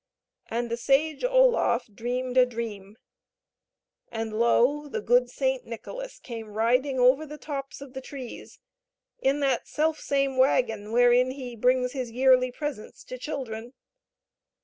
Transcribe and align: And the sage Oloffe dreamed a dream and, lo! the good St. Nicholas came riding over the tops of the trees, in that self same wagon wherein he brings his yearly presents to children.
And 0.49 0.71
the 0.71 0.77
sage 0.77 1.21
Oloffe 1.23 1.87
dreamed 1.93 2.35
a 2.35 2.43
dream 2.43 2.97
and, 4.11 4.33
lo! 4.33 4.87
the 4.87 4.99
good 4.99 5.29
St. 5.29 5.63
Nicholas 5.67 6.17
came 6.17 6.47
riding 6.47 6.97
over 6.99 7.23
the 7.23 7.37
tops 7.37 7.81
of 7.81 7.93
the 7.93 8.01
trees, 8.01 8.57
in 9.19 9.41
that 9.41 9.67
self 9.67 9.99
same 9.99 10.37
wagon 10.37 10.91
wherein 10.91 11.29
he 11.29 11.55
brings 11.55 11.91
his 11.91 12.09
yearly 12.09 12.51
presents 12.51 13.03
to 13.03 13.19
children. 13.19 13.73